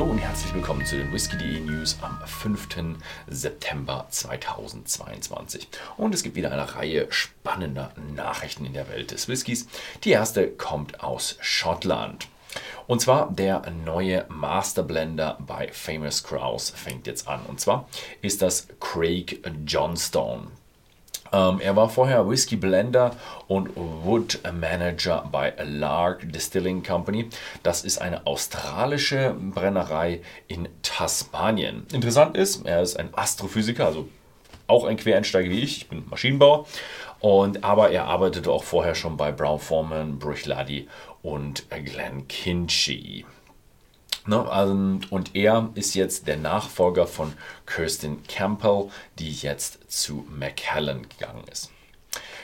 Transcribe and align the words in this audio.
Hallo 0.00 0.12
und 0.12 0.18
herzlich 0.18 0.54
willkommen 0.54 0.86
zu 0.86 0.96
den 0.96 1.12
Whisky.de 1.12 1.60
News 1.60 1.98
am 2.00 2.18
5. 2.24 2.68
September 3.28 4.06
2022. 4.08 5.68
Und 5.98 6.14
es 6.14 6.22
gibt 6.22 6.36
wieder 6.36 6.50
eine 6.50 6.74
Reihe 6.74 7.06
spannender 7.10 7.92
Nachrichten 8.16 8.64
in 8.64 8.72
der 8.72 8.88
Welt 8.88 9.10
des 9.10 9.28
Whiskys. 9.28 9.68
Die 10.04 10.12
erste 10.12 10.48
kommt 10.48 11.04
aus 11.04 11.36
Schottland. 11.42 12.28
Und 12.86 13.02
zwar 13.02 13.30
der 13.30 13.70
neue 13.84 14.24
Master 14.30 14.84
Blender 14.84 15.36
bei 15.38 15.70
Famous 15.70 16.24
Grouse 16.24 16.70
fängt 16.70 17.06
jetzt 17.06 17.28
an. 17.28 17.44
Und 17.46 17.60
zwar 17.60 17.86
ist 18.22 18.40
das 18.40 18.68
Craig 18.80 19.46
Johnstone. 19.66 20.46
Ähm, 21.32 21.60
er 21.60 21.76
war 21.76 21.88
vorher 21.88 22.28
Whisky 22.28 22.56
Blender 22.56 23.12
und 23.48 23.70
Wood 23.76 24.40
Manager 24.52 25.28
bei 25.30 25.54
Lark 25.64 26.32
Distilling 26.32 26.82
Company. 26.82 27.28
Das 27.62 27.84
ist 27.84 28.00
eine 28.00 28.26
australische 28.26 29.34
Brennerei 29.38 30.22
in 30.48 30.68
Tasmanien. 30.82 31.86
Interessant 31.92 32.36
ist, 32.36 32.66
er 32.66 32.82
ist 32.82 32.96
ein 32.96 33.10
Astrophysiker, 33.12 33.86
also 33.86 34.08
auch 34.66 34.84
ein 34.84 34.96
Quereinsteiger 34.96 35.50
wie 35.50 35.60
ich. 35.60 35.78
Ich 35.78 35.88
bin 35.88 36.04
Maschinenbauer. 36.08 36.66
Und, 37.20 37.64
aber 37.64 37.90
er 37.90 38.06
arbeitete 38.06 38.50
auch 38.50 38.64
vorher 38.64 38.94
schon 38.94 39.16
bei 39.16 39.30
Brown 39.30 39.58
Forman, 39.58 40.18
Bruichladi 40.18 40.88
und 41.22 41.66
Glenn 41.68 42.26
Kinchy. 42.28 43.26
Ne, 44.26 44.46
also, 44.50 44.72
und 45.10 45.34
er 45.34 45.70
ist 45.74 45.94
jetzt 45.94 46.26
der 46.26 46.36
Nachfolger 46.36 47.06
von 47.06 47.32
Kirsten 47.66 48.22
Campbell, 48.24 48.88
die 49.18 49.32
jetzt 49.32 49.90
zu 49.90 50.26
Macallan 50.28 51.08
gegangen 51.08 51.44
ist. 51.50 51.70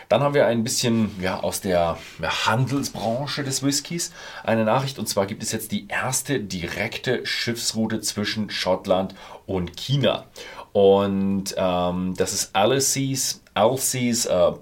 Dann 0.09 0.23
haben 0.23 0.35
wir 0.35 0.47
ein 0.47 0.63
bisschen 0.63 1.11
ja, 1.21 1.41
aus 1.41 1.61
der 1.61 1.99
Handelsbranche 2.23 3.43
des 3.43 3.63
Whiskys 3.65 4.13
eine 4.45 4.65
Nachricht. 4.65 4.99
Und 4.99 5.09
zwar 5.09 5.27
gibt 5.27 5.43
es 5.43 5.51
jetzt 5.51 5.73
die 5.73 5.89
erste 5.89 6.39
direkte 6.39 7.27
Schiffsroute 7.27 8.01
zwischen 8.01 8.49
Schottland 8.49 9.15
und 9.47 9.77
China. 9.77 10.27
Und 10.73 11.55
ähm, 11.57 12.15
das 12.17 12.33
ist 12.33 12.55
Alice's, 12.55 13.43
Alice's 13.55 14.27
äh, 14.27 14.53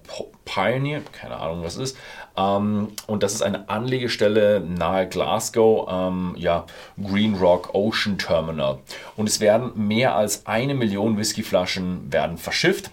Pioneer, 0.44 1.02
keine 1.12 1.36
Ahnung 1.36 1.62
was 1.62 1.76
ist. 1.76 1.96
Ähm, 2.36 2.88
und 3.06 3.22
das 3.22 3.34
ist 3.34 3.42
eine 3.42 3.68
Anlegestelle 3.68 4.60
nahe 4.60 5.08
Glasgow, 5.08 5.88
ähm, 5.90 6.34
ja, 6.36 6.66
Green 7.02 7.34
Rock 7.34 7.74
Ocean 7.74 8.18
Terminal. 8.18 8.78
Und 9.16 9.28
es 9.28 9.40
werden 9.40 9.72
mehr 9.74 10.14
als 10.14 10.46
eine 10.46 10.74
Million 10.74 11.16
Whiskyflaschen 11.16 12.12
werden 12.12 12.38
verschifft. 12.38 12.90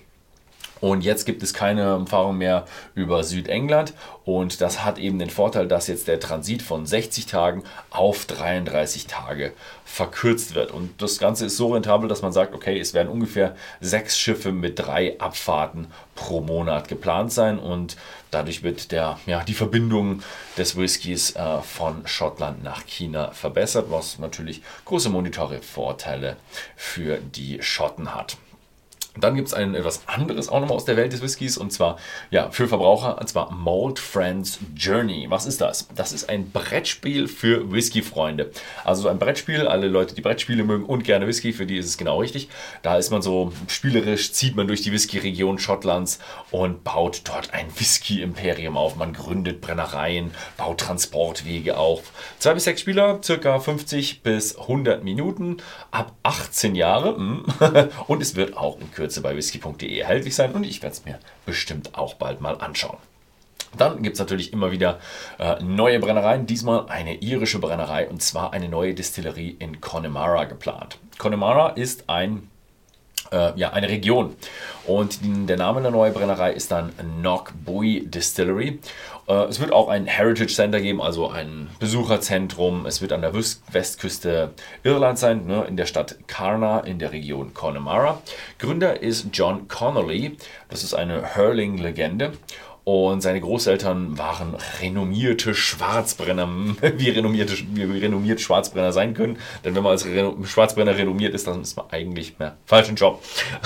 Und 0.82 1.04
jetzt 1.04 1.26
gibt 1.26 1.44
es 1.44 1.54
keine 1.54 1.82
Erfahrung 1.82 2.40
mehr 2.40 2.66
über 2.96 3.24
Südengland. 3.24 3.94
Und 4.26 4.62
das 4.62 4.84
hat 4.84 4.98
eben 4.98 5.20
den 5.20 5.30
Vorteil, 5.30 5.68
dass 5.68 5.88
jetzt 5.88 6.08
der 6.08 6.20
Transit 6.20 6.64
von 6.64 6.86
60 6.88 7.28
Tagen 7.28 7.64
auf 7.92 8.26
33 8.26 9.06
Tage 9.06 9.54
verkürzt 9.86 10.56
wird. 10.56 10.72
Und 10.72 11.02
das 11.02 11.20
Ganze 11.20 11.46
ist 11.46 11.58
so 11.58 11.74
rentabel, 11.74 12.10
dass 12.10 12.24
man 12.24 12.32
sagt, 12.32 12.56
okay, 12.56 12.80
es 12.80 12.94
werden 12.96 13.10
ungefähr 13.10 13.56
sechs 13.80 14.18
Schiffe 14.18 14.52
mit 14.52 14.80
drei 14.80 15.20
Abfahrten 15.20 15.88
pro 16.16 16.42
Monat 16.42 16.88
geplant 16.88 17.32
sein. 17.32 17.60
Und 17.60 17.96
dadurch 18.32 18.64
wird 18.64 18.92
der, 18.92 19.20
ja, 19.28 19.44
die 19.44 19.54
Verbindung 19.54 20.24
des 20.58 20.78
Whiskys 20.78 21.36
äh, 21.36 21.62
von 21.62 22.08
Schottland 22.08 22.64
nach 22.64 22.86
China 22.88 23.32
verbessert, 23.32 23.88
was 23.90 24.18
natürlich 24.18 24.64
große 24.86 25.10
monetare 25.10 25.62
Vorteile 25.62 26.38
für 26.76 27.18
die 27.18 27.62
Schotten 27.62 28.16
hat. 28.16 28.38
Dann 29.20 29.36
gibt 29.36 29.50
es 29.50 29.54
ein 29.54 29.76
etwas 29.76 30.08
anderes 30.08 30.48
auch 30.48 30.62
nochmal 30.62 30.78
aus 30.78 30.86
der 30.86 30.96
Welt 30.96 31.12
des 31.12 31.22
Whiskys 31.22 31.58
und 31.58 31.74
zwar 31.74 31.98
ja 32.30 32.50
für 32.50 32.70
Verbraucher 32.70 33.20
und 33.20 33.28
zwar 33.28 33.52
Malt 33.52 34.00
Friends 34.00 34.60
Journey. 34.74 35.26
Was 35.30 35.46
ist 35.46 35.60
das? 35.60 35.90
Das 35.96 36.14
ist 36.14 36.30
ein 36.30 36.50
Brettspiel 36.52 37.28
für 37.28 37.74
Whisky-Freunde. 37.74 38.52
Also 38.86 39.10
ein 39.10 39.20
Brettspiel, 39.20 39.68
alle 39.68 39.90
Leute, 39.90 40.16
die 40.16 40.22
Brettspiele 40.22 40.64
mögen 40.64 40.86
und 40.86 41.04
gerne 41.04 41.28
Whisky, 41.28 41.52
für 41.52 41.66
die 41.66 41.76
ist 41.76 41.88
es 41.88 41.98
genau 41.98 42.22
richtig. 42.22 42.48
Da 42.84 42.98
ist 42.98 43.12
man 43.12 43.22
so 43.22 43.52
spielerisch, 43.68 44.32
zieht 44.32 44.56
man 44.56 44.68
durch 44.68 44.82
die 44.82 44.94
Whisky-Region 44.94 45.60
Schottlands 45.60 46.20
und 46.50 46.86
baut 46.86 47.24
dort 47.26 47.54
ein 47.54 47.68
Whisky-Imperium 47.78 48.78
auf. 48.78 48.96
Man 48.96 49.12
gründet 49.12 49.60
Brennereien, 49.60 50.32
baut 50.56 50.80
Transportwege 50.80 51.78
auf. 51.78 52.12
Zwei 52.40 52.54
bis 52.54 52.64
sechs 52.64 52.80
Spieler, 52.80 53.20
circa 53.22 53.60
50 53.60 54.24
bis 54.24 54.58
100 54.58 55.04
Minuten, 55.04 55.58
ab 55.92 56.16
18 56.24 56.76
Jahre 56.76 57.18
hm. 57.18 57.44
und 58.08 58.22
es 58.22 58.38
wird 58.38 58.56
auch 58.56 58.80
in 58.80 58.90
Kürze 58.92 59.01
Kürze 59.02 59.22
bei 59.22 59.36
whisky.de 59.36 59.98
erhältlich 59.98 60.36
sein 60.36 60.52
und 60.52 60.64
ich 60.64 60.84
werde 60.84 60.94
es 60.94 61.06
mir 61.06 61.18
bestimmt 61.48 61.98
auch 61.98 62.14
bald 62.14 62.40
mal 62.40 62.62
anschauen. 62.62 62.98
Dann 63.76 64.04
gibt 64.04 64.14
es 64.14 64.20
natürlich 64.20 64.54
immer 64.54 64.72
wieder 64.72 65.00
äh, 65.40 65.56
neue 65.64 66.00
Brennereien. 66.00 66.46
Diesmal 66.46 66.86
eine 66.88 67.16
irische 67.16 67.58
Brennerei 67.58 68.08
und 68.08 68.22
zwar 68.22 68.54
eine 68.54 68.70
neue 68.70 68.94
Distillerie 68.94 69.56
in 69.58 69.82
Connemara 69.82 70.44
geplant. 70.44 71.00
Connemara 71.18 71.70
ist 71.70 72.12
ein 72.12 72.48
äh, 73.32 73.52
ja, 73.56 73.72
eine 73.72 73.90
Region. 73.90 74.36
Und 74.86 75.20
der 75.24 75.58
Name 75.58 75.82
der 75.82 75.92
neuen 75.92 76.14
Brennerei 76.14 76.54
ist 76.54 76.72
dann 76.72 76.92
Knockbui 76.98 78.06
Distillery. 78.08 78.80
Äh, 79.28 79.34
es 79.46 79.60
wird 79.60 79.72
auch 79.72 79.90
ein 79.90 80.06
Heritage 80.06 80.54
Center 80.54 80.82
geben, 80.82 81.02
also 81.02 81.30
ein 81.30 81.70
Besucherzentrum. 81.80 82.86
Es 82.86 83.02
wird 83.02 83.14
an 83.14 83.22
der 83.22 83.34
Westküste 83.34 84.52
Irlands 84.84 85.22
sein, 85.22 85.46
ne, 85.46 85.66
in 85.68 85.78
der 85.78 85.86
Stadt 85.86 86.18
Carna 86.28 86.80
in 86.82 87.00
der 87.00 87.12
Region 87.12 87.54
Connemara. 87.54 88.22
Gründer 88.60 89.02
ist 89.02 89.28
John 89.34 89.68
Connolly. 89.68 90.38
Das 90.70 90.84
ist 90.84 90.94
eine 90.94 91.36
Hurling-Legende. 91.36 92.34
Und 92.84 93.22
seine 93.22 93.40
Großeltern 93.40 94.18
waren 94.18 94.56
renommierte 94.82 95.54
Schwarzbrenner, 95.54 96.50
wie, 96.96 97.10
renommierte, 97.10 97.54
wie 97.74 97.84
renommiert 97.84 98.42
Schwarzbrenner 98.42 98.92
sein 98.92 99.14
können. 99.14 99.38
Denn 99.64 99.76
wenn 99.76 99.84
man 99.84 99.92
als 99.92 100.06
Schwarzbrenner 100.50 100.98
renommiert 100.98 101.36
ist, 101.36 101.48
dann 101.48 101.62
ist 101.62 101.78
man 101.78 101.86
eigentlich 101.92 102.40
mehr 102.40 102.58
falschen 102.66 102.96
Job. 102.96 103.24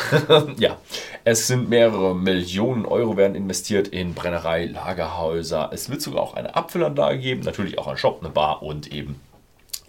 ja, 0.58 0.78
es 1.24 1.48
sind 1.48 1.70
mehrere 1.70 2.14
Millionen 2.14 2.86
Euro 2.86 3.16
werden 3.16 3.36
investiert 3.36 3.88
in 3.88 4.14
Brennerei, 4.14 4.66
Lagerhäuser. 4.66 5.70
Es 5.74 5.90
wird 5.90 6.02
sogar 6.02 6.22
auch 6.22 6.34
eine 6.34 6.56
Abfüllanlage 6.56 7.20
geben, 7.20 7.42
natürlich 7.42 7.78
auch 7.78 7.88
ein 7.88 7.98
Shop, 7.98 8.20
eine 8.22 8.32
Bar 8.32 8.64
und 8.64 8.92
eben 8.92 9.22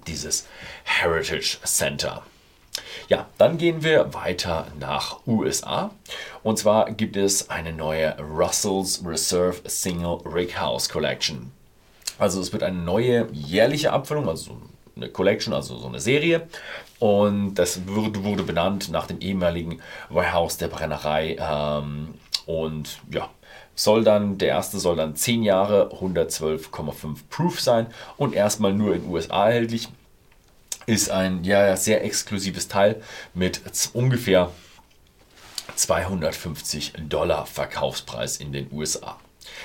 dieses 0.07 0.47
Heritage 0.85 1.59
Center. 1.65 2.23
Ja, 3.09 3.27
dann 3.39 3.57
gehen 3.57 3.85
wir 3.85 4.13
weiter 4.15 4.67
nach 4.81 5.21
USA. 5.29 5.93
Und 6.43 6.59
zwar 6.59 6.91
gibt 6.91 7.17
es 7.17 7.51
eine 7.51 7.73
neue 7.73 8.17
Russell's 8.19 9.01
Reserve 9.05 9.61
Single 9.65 10.19
Rig 10.25 10.59
House 10.59 10.89
Collection. 10.89 11.53
Also 12.19 12.41
es 12.41 12.53
wird 12.53 12.65
eine 12.65 12.79
neue 12.79 13.29
jährliche 13.33 13.93
Abfüllung, 13.93 14.29
also 14.29 14.57
eine 14.97 15.09
Collection, 15.09 15.55
also 15.55 15.77
so 15.77 15.87
eine 15.87 16.01
Serie. 16.01 16.49
Und 16.99 17.55
das 17.55 17.87
wurde, 17.87 18.25
wurde 18.25 18.43
benannt 18.43 18.91
nach 18.91 19.07
dem 19.07 19.21
ehemaligen 19.21 19.81
Warehouse 20.09 20.57
der 20.57 20.69
Brennerei. 20.69 21.37
Ähm, 21.39 22.15
und 22.47 22.99
ja, 23.13 23.29
soll 23.77 24.03
dann, 24.03 24.39
der 24.39 24.49
erste 24.49 24.81
soll 24.81 24.97
dann 24.97 25.15
10 25.15 25.45
Jahre 25.45 25.91
112,5 26.01 27.19
Proof 27.31 27.61
sein 27.61 27.87
und 28.17 28.35
erstmal 28.35 28.73
nur 28.73 28.95
in 28.95 29.09
USA 29.09 29.47
erhältlich 29.49 29.91
ist 30.87 31.11
ein 31.11 31.45
ja, 31.45 31.77
sehr 31.77 32.05
exklusives 32.05 32.69
Teil 32.69 33.03
mit 33.35 33.61
ungefähr 33.93 34.51
250 35.75 36.95
Dollar 37.09 37.47
Verkaufspreis 37.47 38.39
in 38.39 38.53
den 38.53 38.71
USA. 38.73 39.19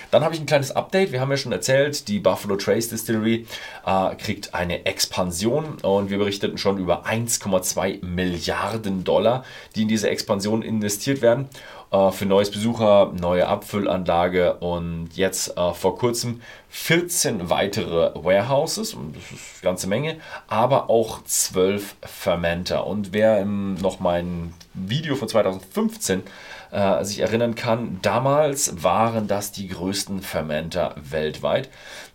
Dann 0.10 0.24
habe 0.24 0.34
ich 0.34 0.40
ein 0.40 0.46
kleines 0.46 0.72
Update. 0.72 1.12
Wir 1.12 1.22
haben 1.22 1.32
ja 1.32 1.38
schon 1.38 1.52
erzählt, 1.52 2.08
die 2.08 2.20
Buffalo 2.20 2.56
Trace 2.56 2.90
Distillery 2.90 3.46
äh, 3.86 4.16
kriegt 4.16 4.54
eine 4.54 4.86
Expansion 4.86 5.78
und 5.82 6.10
wir 6.10 6.18
berichteten 6.18 6.58
schon 6.58 6.78
über 6.78 7.06
1,2 7.06 8.06
Milliarden 8.06 9.04
Dollar, 9.04 9.44
die 9.76 9.84
in 9.84 9.88
diese 9.88 10.10
Expansion 10.10 10.62
investiert 10.62 11.22
werden. 11.22 11.50
Äh, 11.92 12.12
für 12.12 12.26
neues 12.26 12.52
Besucher, 12.52 13.12
neue 13.20 13.48
Abfüllanlage 13.48 14.56
und 14.56 15.10
jetzt 15.16 15.58
äh, 15.58 15.74
vor 15.74 15.98
kurzem 15.98 16.42
14 16.74 17.50
weitere 17.50 18.12
Warehouses, 18.16 18.92
das 18.92 19.24
ist 19.24 19.56
eine 19.56 19.62
ganze 19.62 19.88
Menge, 19.88 20.18
aber 20.48 20.90
auch 20.90 21.22
12 21.22 21.96
Fermenter. 22.02 22.88
Und 22.88 23.12
wer 23.12 23.44
noch 23.44 24.00
mein 24.00 24.54
Video 24.74 25.18
von 25.18 25.28
2015 25.28 26.24
äh, 26.72 27.04
sich 27.04 27.20
erinnern 27.20 27.56
kann, 27.56 28.00
damals 28.02 28.82
waren 28.82 29.28
das 29.28 29.52
die 29.52 29.68
größten 29.68 30.22
Fermenter 30.22 30.96
weltweit. 30.98 31.70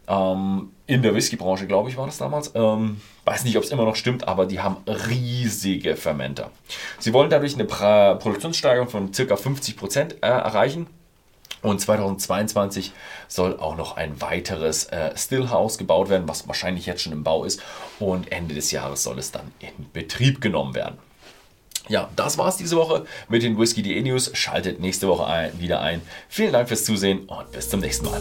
Ähm, 0.08 0.72
in 0.86 1.02
der 1.02 1.14
Whiskybranche, 1.14 1.66
glaube 1.66 1.90
ich, 1.90 1.98
war 1.98 2.06
das 2.06 2.16
damals. 2.16 2.52
Ähm, 2.54 3.02
weiß 3.26 3.44
nicht, 3.44 3.58
ob 3.58 3.64
es 3.64 3.70
immer 3.70 3.84
noch 3.84 3.96
stimmt, 3.96 4.26
aber 4.26 4.46
die 4.46 4.60
haben 4.60 4.78
riesige 4.86 5.96
Fermenter. 5.96 6.50
Sie 6.98 7.12
wollen 7.12 7.28
dadurch 7.28 7.54
eine 7.54 7.66
pra 7.66 8.14
Produktionssteigerung 8.14 8.88
von 8.88 9.10
ca. 9.10 9.34
50% 9.34 10.14
äh, 10.14 10.26
erreichen. 10.26 10.86
Und 11.62 11.80
2022 11.80 12.92
soll 13.28 13.58
auch 13.58 13.76
noch 13.76 13.96
ein 13.96 14.20
weiteres 14.20 14.84
äh, 14.86 15.16
Stillhouse 15.16 15.78
gebaut 15.78 16.08
werden, 16.08 16.28
was 16.28 16.46
wahrscheinlich 16.46 16.86
jetzt 16.86 17.02
schon 17.02 17.12
im 17.12 17.24
Bau 17.24 17.44
ist. 17.44 17.60
Und 17.98 18.30
Ende 18.30 18.54
des 18.54 18.70
Jahres 18.70 19.02
soll 19.02 19.18
es 19.18 19.32
dann 19.32 19.52
in 19.58 19.90
Betrieb 19.92 20.40
genommen 20.40 20.74
werden. 20.74 20.98
Ja, 21.88 22.08
das 22.16 22.36
war's 22.36 22.56
diese 22.56 22.76
Woche 22.76 23.06
mit 23.28 23.42
den 23.42 23.58
Whisky.de 23.58 24.00
News. 24.02 24.30
Schaltet 24.34 24.80
nächste 24.80 25.08
Woche 25.08 25.26
ein, 25.26 25.58
wieder 25.60 25.80
ein. 25.80 26.02
Vielen 26.28 26.52
Dank 26.52 26.68
fürs 26.68 26.84
Zusehen 26.84 27.26
und 27.26 27.52
bis 27.52 27.68
zum 27.68 27.80
nächsten 27.80 28.06
Mal. 28.06 28.20